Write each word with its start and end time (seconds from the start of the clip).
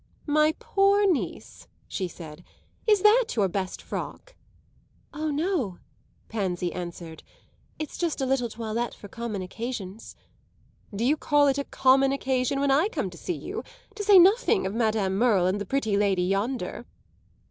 "My 0.25 0.55
poor 0.57 1.05
niece," 1.05 1.67
she 1.87 2.07
said, 2.07 2.43
"is 2.87 3.03
that 3.03 3.35
your 3.35 3.47
best 3.47 3.83
frock?" 3.83 4.33
"Ah 5.13 5.29
no," 5.29 5.77
Pansy 6.27 6.73
answered, 6.73 7.21
"it's 7.77 7.99
just 7.99 8.19
a 8.19 8.25
little 8.25 8.49
toilette 8.49 8.95
for 8.95 9.07
common 9.07 9.43
occasions." 9.43 10.15
"Do 10.91 11.05
you 11.05 11.15
call 11.17 11.45
it 11.49 11.59
a 11.59 11.63
common 11.65 12.11
occasion 12.11 12.59
when 12.59 12.71
I 12.71 12.87
come 12.89 13.11
to 13.11 13.15
see 13.17 13.35
you? 13.35 13.63
to 13.93 14.03
say 14.03 14.17
nothing 14.17 14.65
of 14.65 14.73
Madame 14.73 15.19
Merle 15.19 15.45
and 15.45 15.61
the 15.61 15.67
pretty 15.67 15.95
lady 15.95 16.23
yonder." 16.23 16.87